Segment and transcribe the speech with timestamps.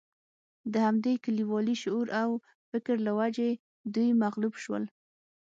[0.73, 2.29] د همدې کلیوالي شعور او
[2.71, 3.49] فکر له وجې
[3.93, 4.83] دوی مغلوب شول.